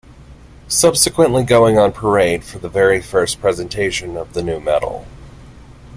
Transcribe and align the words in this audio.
Subsequently 0.67 1.43
going 1.43 1.77
on 1.77 1.91
parade 1.91 2.43
for 2.43 2.57
the 2.57 2.69
very 2.69 3.03
first 3.03 3.39
presentation 3.39 4.17
of 4.17 4.33
the 4.33 4.41
new 4.41 4.59
medal. 4.59 5.05